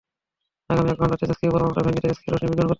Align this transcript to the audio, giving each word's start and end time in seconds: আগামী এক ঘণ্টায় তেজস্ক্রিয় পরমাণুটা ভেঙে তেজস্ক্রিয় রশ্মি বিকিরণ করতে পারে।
আগামী 0.71 0.89
এক 0.91 0.97
ঘণ্টায় 1.01 1.19
তেজস্ক্রিয় 1.21 1.53
পরমাণুটা 1.53 1.81
ভেঙে 1.87 2.01
তেজস্ক্রিয় 2.03 2.31
রশ্মি 2.31 2.39
বিকিরণ 2.47 2.55
করতে 2.57 2.67
পারে। 2.67 2.69